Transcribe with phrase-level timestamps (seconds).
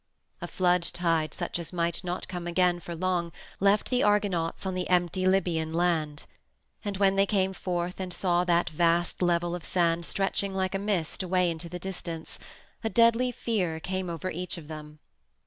[0.41, 4.73] A flood tide such as might not come again for long left the Argonauts on
[4.73, 6.23] the empty Libyan land.
[6.83, 10.79] And when they came forth and saw that vast level of sand stretching like a
[10.79, 12.39] mist away into the distance,
[12.83, 14.97] a deadly fear came over each of them.